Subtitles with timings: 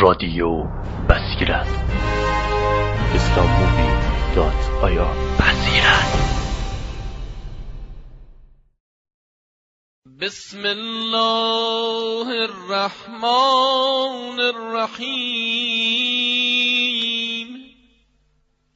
[0.00, 0.64] رادیو
[1.08, 1.66] بسیرت
[3.14, 3.90] استانبولی
[4.36, 6.12] دات آیا بسیرت
[10.20, 13.20] بسم الله الرحمن
[14.40, 15.28] الرحیم.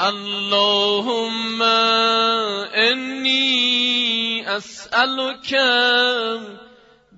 [0.00, 1.62] اللهم
[2.72, 3.46] إني
[4.56, 5.52] أسألك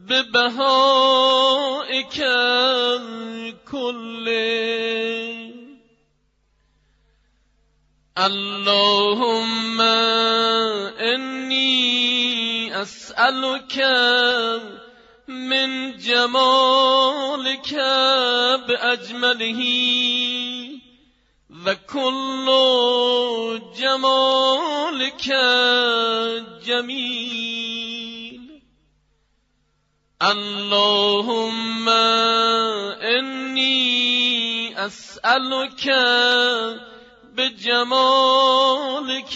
[0.09, 1.38] ببهائك
[3.71, 4.88] كله.
[8.19, 9.81] اللهم
[10.99, 13.79] إني أسألك
[15.29, 17.75] من جمالك
[18.69, 19.63] بأجمله.
[21.66, 22.47] وكل
[23.79, 25.29] جمالك
[26.66, 28.63] جميل.
[30.23, 31.88] اللهم
[32.99, 33.66] إني
[34.87, 35.88] أسألك
[37.39, 39.35] بجمالك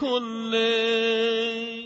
[0.00, 1.82] كله.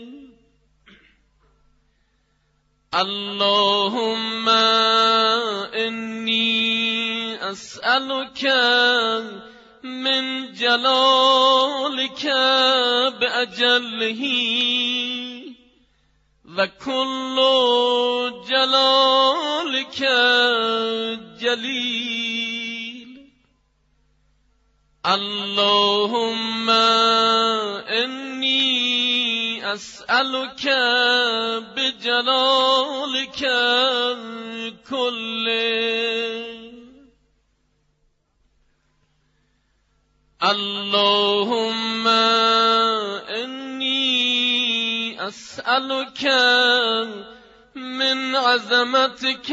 [2.95, 4.49] اللهم
[5.75, 8.43] إني أسألك
[9.83, 12.25] من جلالك
[13.19, 14.23] بأجله.
[16.57, 17.37] وكل
[18.49, 19.99] جلالك
[21.41, 22.26] جليل.
[25.07, 26.69] اللهم
[27.87, 30.65] إني أسألك
[31.75, 33.41] بجلالك
[34.89, 36.57] كله.
[40.43, 42.07] اللهم
[43.27, 44.07] إني
[45.27, 46.23] أسألك
[47.75, 49.51] من عظمتك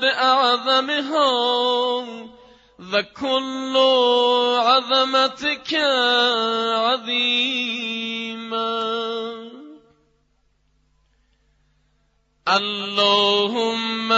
[0.00, 1.50] بأعظمها
[2.92, 3.76] وكل
[4.58, 5.74] عظمتك
[6.74, 7.90] عظيما
[12.48, 14.12] اللهم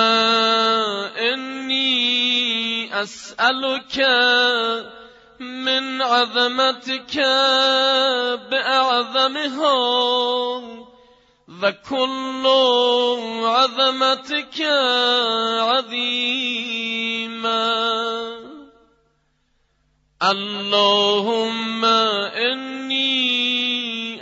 [1.15, 1.83] إني
[3.03, 3.99] أسألك
[5.41, 7.17] من عظمتك
[8.51, 9.73] بأعظمها
[11.63, 12.47] وكل
[13.45, 14.61] عظمتك
[15.61, 16.73] عظيما
[20.23, 23.03] اللهم إني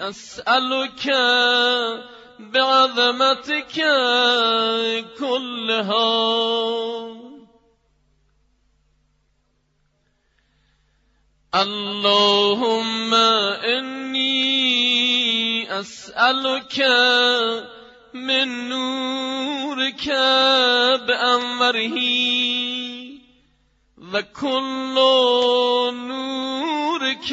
[0.08, 1.06] أسألك
[2.40, 3.76] بعظمتك
[5.18, 6.40] كلها
[11.54, 14.30] اللهم إني
[15.80, 16.80] أسألك
[18.14, 20.08] من نورك
[21.06, 21.96] بأمره
[24.14, 24.94] وكل
[25.94, 27.32] نورك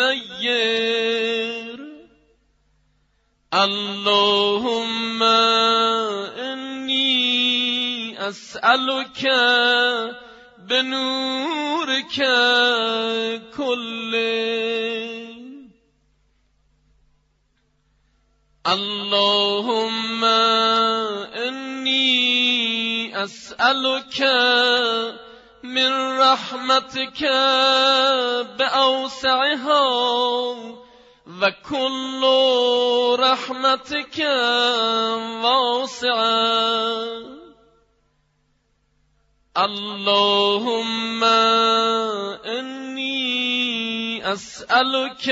[0.00, 1.78] نير
[3.54, 5.22] اللهم
[6.52, 7.08] إني
[8.28, 9.22] أسألك
[10.58, 12.16] بنورك
[13.56, 15.14] كله
[18.66, 20.24] اللهم
[21.44, 22.04] إني
[23.24, 24.20] أسألك
[25.64, 27.22] من رحمتك
[28.58, 29.84] بأوسعها
[31.42, 32.22] وكل
[33.18, 34.18] رحمتك
[35.44, 36.44] واسعة.
[39.56, 41.24] اللهم
[42.44, 43.12] إني
[44.32, 45.26] أسألك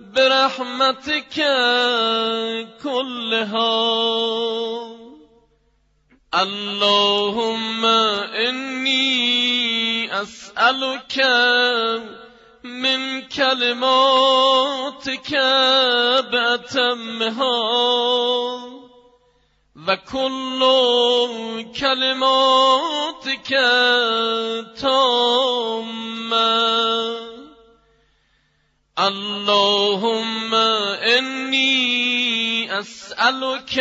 [0.00, 1.36] برحمتك
[2.82, 3.76] كلها.
[6.36, 7.84] اللهم
[8.34, 11.16] إني أسألك
[12.64, 15.32] من كلماتك
[16.32, 17.56] بأتمها
[19.88, 20.60] وكل
[21.80, 23.48] كلماتك
[24.80, 26.56] تامة
[28.98, 30.54] اللهم
[31.04, 33.76] إني أسألك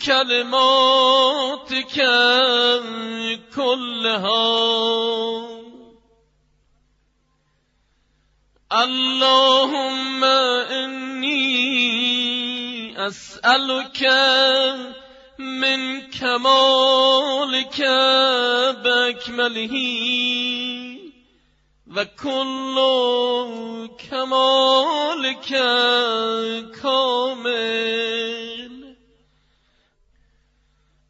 [0.00, 1.96] بكلماتك
[3.54, 4.66] كلها
[8.72, 11.46] اللهم إني
[13.06, 14.02] أسألك
[15.38, 17.80] من كمالك
[18.84, 19.76] بأكمله
[21.96, 22.76] وكل
[24.10, 25.48] كمالك
[26.82, 28.35] كامل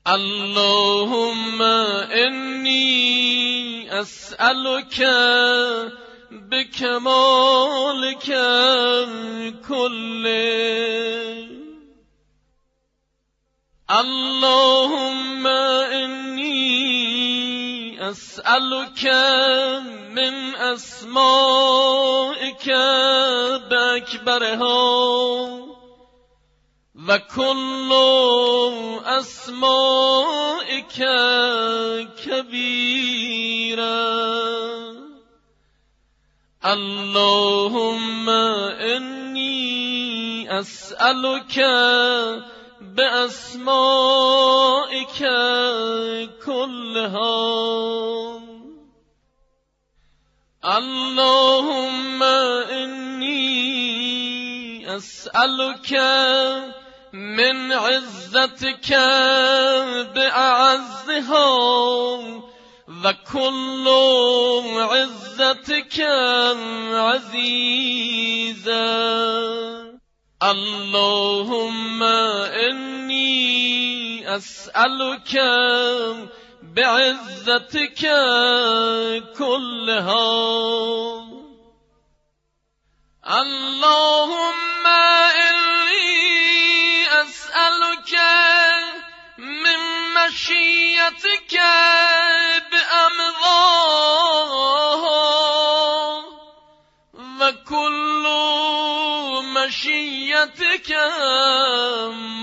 [0.06, 1.62] اللهم
[2.12, 2.80] إني
[4.00, 5.00] أسألك
[6.30, 8.26] بكمالك
[9.68, 11.46] كله
[13.90, 16.50] اللهم إني
[18.10, 19.04] أسألك
[20.14, 21.86] من أسمائك
[23.70, 25.65] بأكبرها
[27.08, 27.92] وكل
[29.04, 30.98] أسمائك
[32.26, 33.86] كبيرا.
[36.66, 38.30] اللهم
[38.90, 41.56] إني أسألك
[42.80, 43.60] بأسمائك
[46.46, 47.36] كلها.
[50.64, 53.56] اللهم إني
[54.96, 55.92] أسألك
[57.36, 58.90] من عزتك
[60.14, 61.46] بأعزها
[63.04, 63.86] وكل
[64.78, 66.00] عزتك
[66.92, 67.66] عزيزا.
[70.42, 73.16] اللهم إني
[74.36, 75.34] أسألك
[76.62, 78.02] بعزتك
[79.38, 80.56] كلها.
[83.26, 84.86] اللهم
[87.76, 88.14] أسألك
[89.38, 89.80] من
[90.16, 91.54] مشيتك
[92.70, 93.96] بأمضاه
[97.40, 98.24] وكل
[99.54, 100.90] مشيتك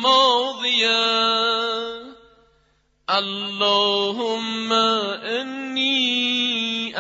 [0.04, 1.24] ماضيا
[3.10, 4.74] اللهم
[5.24, 5.94] إني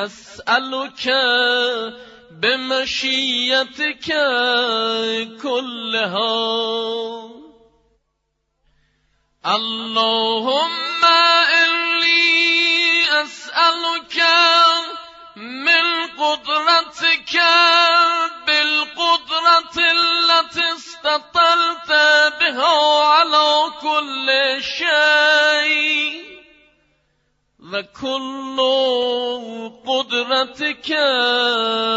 [0.06, 1.06] أسألك
[2.32, 4.08] بمشيتك
[5.42, 7.33] كلها.
[9.46, 11.06] اللهم
[11.64, 14.24] إني أسألك
[15.36, 17.36] من قدرتك
[18.48, 21.92] بالقدرة التي استطلت
[22.40, 24.28] بها على كل
[24.64, 26.24] شيء.
[27.74, 28.58] وكل
[29.88, 30.92] قدرتك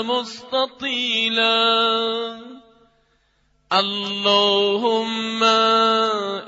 [0.03, 1.47] مستطيلا.
[3.73, 5.43] اللهم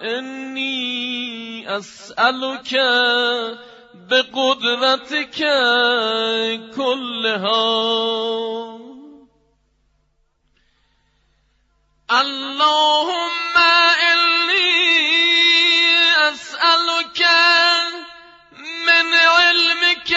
[0.07, 2.75] إني أسألك
[3.95, 5.39] بقدرتك
[6.77, 8.09] كلها
[12.11, 13.57] اللهم
[14.13, 14.71] إني
[16.31, 17.21] أسألك
[18.87, 20.13] من علمك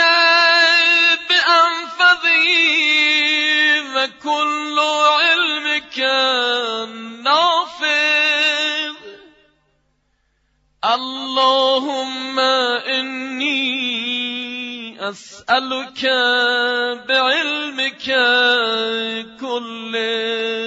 [5.98, 6.00] علمك
[7.24, 8.96] نافذ
[10.86, 13.50] اللهم إني
[15.10, 16.06] أسألك
[17.08, 18.08] بعلمك
[19.40, 20.61] كله.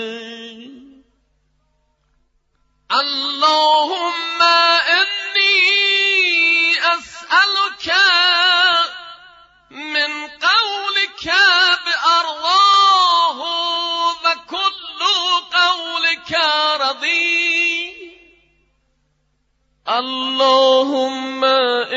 [20.44, 21.44] اللهم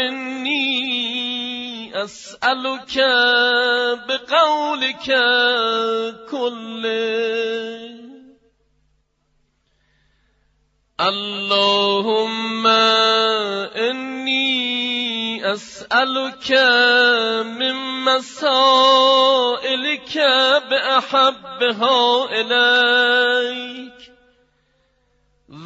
[0.08, 0.64] إني
[2.04, 2.96] أسألك
[4.08, 5.08] بقولك
[6.32, 7.98] كله.
[11.00, 12.68] اللهم
[13.76, 14.58] إني
[15.54, 16.52] أسألك
[17.46, 18.88] من مسائلك
[20.70, 23.67] بأحبها إليك.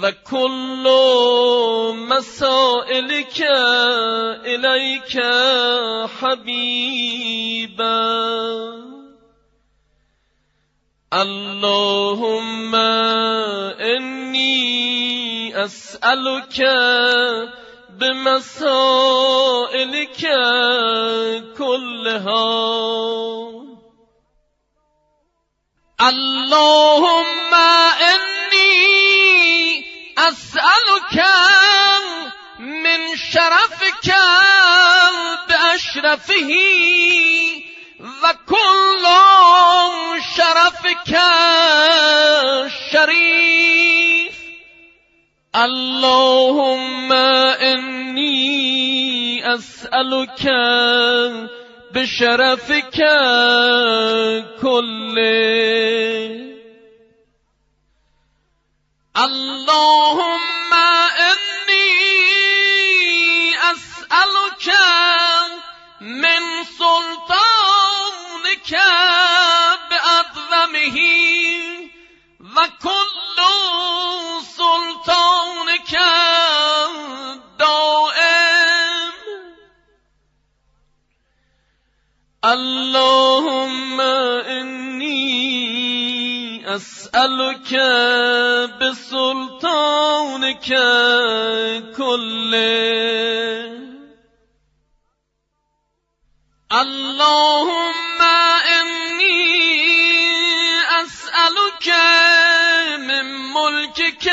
[0.03, 0.85] وكل
[2.09, 3.41] مسائلك
[4.45, 5.13] إليك
[6.19, 8.01] حبيبا
[11.13, 12.75] اللهم
[13.95, 14.61] إني
[15.65, 16.59] أسألك
[17.99, 19.11] بمسائلك
[21.57, 22.91] كلها
[26.01, 27.40] اللهم
[36.15, 36.51] بأشرفه
[37.99, 41.15] وكل شرفك شرفك
[42.65, 44.35] الشريف
[45.55, 47.13] اللهم
[47.61, 48.33] إني
[49.55, 50.47] أسألك
[51.93, 52.97] بشرفك
[54.61, 56.51] كله.
[59.17, 60.60] اللهم
[70.81, 71.89] بأظلمه
[72.39, 73.37] وكل
[74.41, 75.93] سلطانك
[77.59, 79.11] دائم
[82.45, 85.15] اللهم إني
[86.75, 87.73] أسألك
[88.81, 90.69] بسلطانك
[91.97, 93.71] كله.
[96.71, 98.10] اللهم
[101.79, 101.89] أسألك
[102.97, 104.31] من ملكك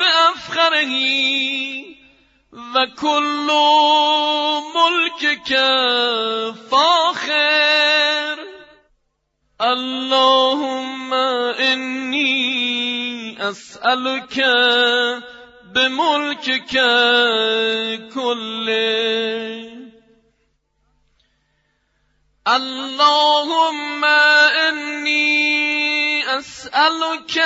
[0.00, 0.94] بأفخره
[2.74, 3.48] وكل
[4.74, 5.50] ملكك
[6.70, 8.38] فاخر.
[9.60, 11.14] اللهم
[11.54, 12.30] إني
[13.50, 14.36] أسألك
[15.74, 16.74] بملكك
[18.14, 19.74] كله.
[22.48, 25.73] اللهم إني
[26.38, 27.36] أسألك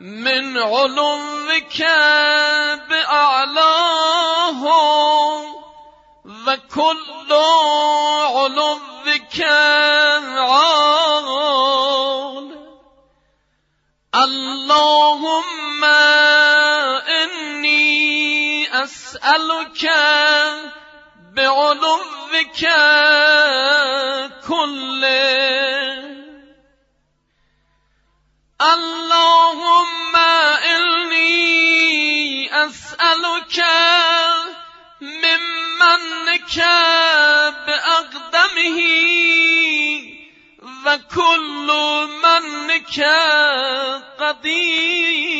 [0.00, 1.78] من علوك
[2.88, 4.62] بأعلاه
[6.46, 7.32] وكل
[8.34, 9.38] علوك
[10.36, 11.30] عال.
[14.14, 15.84] اللهم
[17.24, 19.84] إني أسألك
[21.34, 22.60] بعلوك
[24.48, 25.79] كله
[28.60, 30.16] اللهم
[30.76, 31.30] إني
[32.66, 33.58] أسألك
[35.00, 35.40] من
[35.80, 36.58] منك
[37.66, 38.80] بأقدمه
[40.86, 41.68] وكل
[42.24, 42.98] منك
[44.20, 45.30] قديم.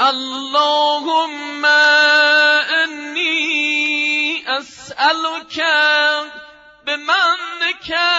[0.00, 1.66] اللهم
[2.84, 3.38] إني
[4.58, 5.58] أسألك
[6.86, 8.15] بمنك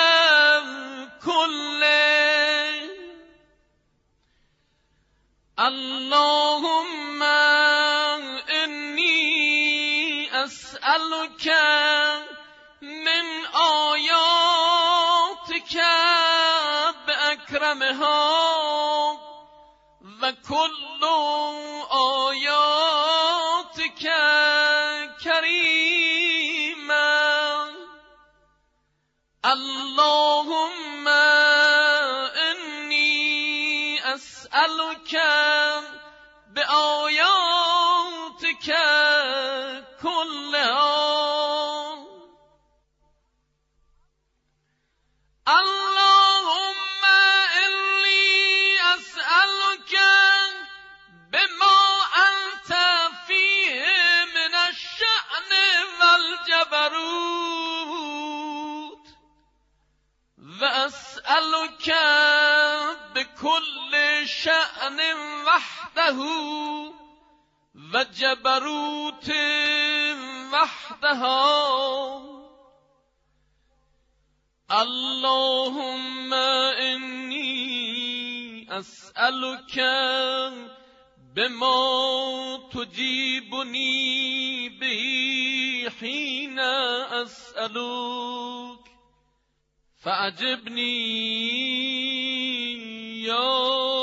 [6.08, 7.24] اللهم
[8.64, 9.18] إني
[10.44, 11.48] أسألك
[12.82, 14.56] من آياتك
[17.08, 18.32] بأكرمها
[20.24, 21.04] وكل
[21.92, 22.87] آياتك
[68.18, 69.30] وجبروت
[70.54, 71.58] وحدها
[74.72, 77.48] اللهم إني
[78.80, 79.78] أسألك
[81.36, 85.04] بما تجيبني به
[86.00, 87.78] حين أسألك.
[90.04, 90.98] فأجبني
[93.24, 93.97] يا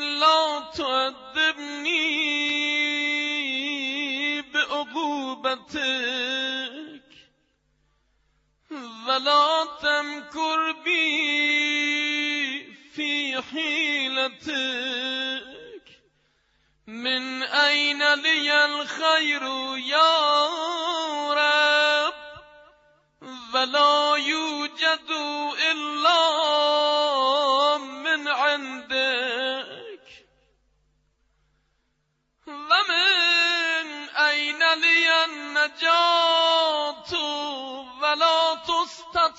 [0.00, 2.12] لا تؤدبني
[4.42, 5.72] بعقوبتك
[9.08, 11.02] ولا تمكر بي
[12.94, 14.52] في حيلتك.
[16.86, 19.42] من أين لي الخير
[19.76, 20.46] يا
[21.32, 22.22] رب؟
[23.62, 25.10] ولا يوجد
[25.70, 26.81] إلا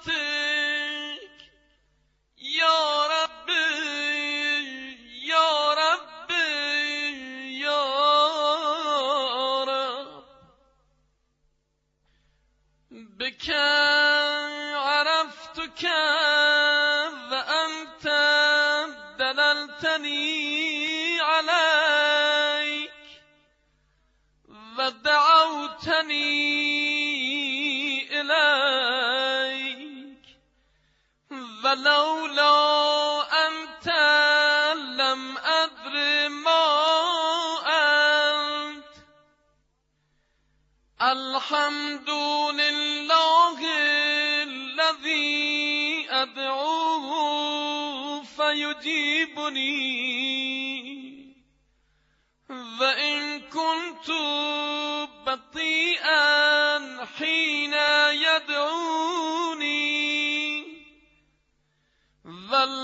[0.00, 1.30] قدرتك
[2.38, 3.60] يا ربي
[5.28, 7.84] يا ربي يا
[9.64, 10.24] رب
[12.90, 13.50] بك
[14.74, 15.82] عرفتك
[17.30, 18.06] وأنت
[19.18, 20.40] دللتني
[21.20, 22.92] عليك
[24.78, 26.49] ودعوتني
[31.70, 33.88] ولولا أنت
[34.74, 36.66] لم أدر ما
[37.66, 38.94] أنت.
[41.02, 42.10] الحمد
[42.60, 43.58] لله
[44.42, 47.10] الذي أدعوه
[48.22, 49.70] فيجيبني.
[52.80, 54.10] وإن كنت
[55.26, 56.49] بطيئا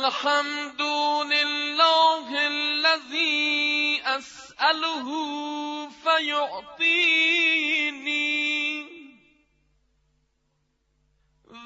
[0.07, 0.83] والحمد
[1.33, 5.09] لله الذي أسأله
[5.91, 7.27] فيعطيني.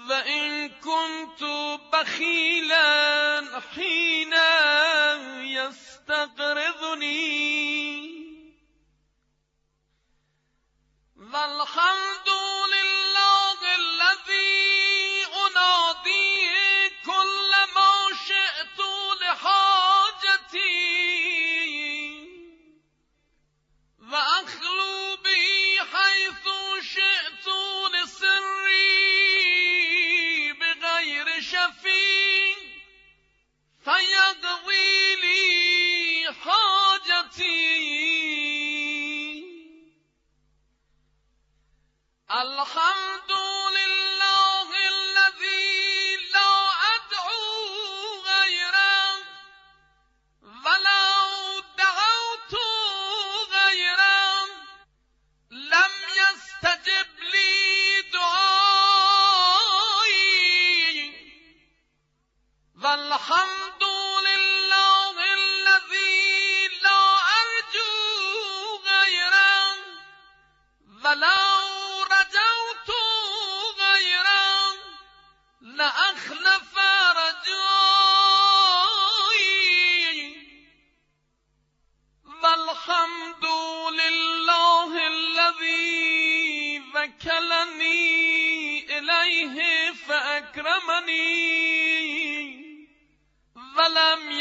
[0.08, 1.42] وإن كنت
[1.92, 4.32] بخيلا حين
[5.56, 6.80] يستقرضني
[11.16, 12.19] والحمد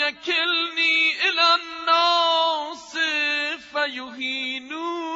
[0.10, 2.98] يكلني إلى الناس
[3.74, 5.10] فيهينوني.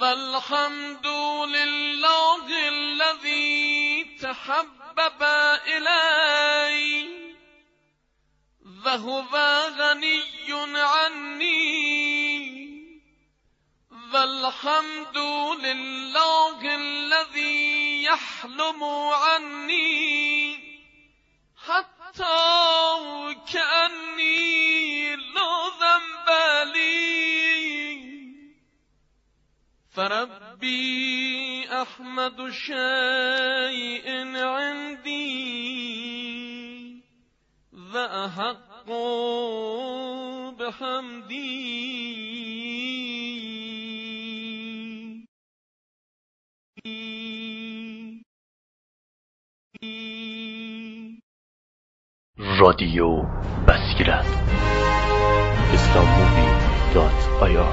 [0.00, 1.06] والحمد
[1.46, 5.22] لله الذي تحبب
[5.66, 7.08] إلي.
[8.86, 9.36] وهو
[9.78, 10.22] غني
[10.76, 11.82] عني.
[14.14, 15.18] والحمد
[15.64, 20.61] لله الذي يحلم عني.
[25.16, 26.28] لا ذنب
[26.74, 28.02] لي.
[29.94, 35.52] فربي أحمد شيء عندي.
[37.94, 38.90] وأحق
[40.50, 42.01] بحمدي.
[52.62, 53.08] رادیو
[53.68, 54.26] بسیرد
[55.74, 56.06] اسلام
[56.94, 57.66] دات آیا